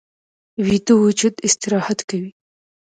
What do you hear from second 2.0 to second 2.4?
کوي